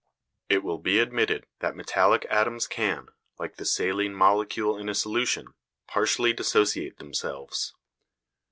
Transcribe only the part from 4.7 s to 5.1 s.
in a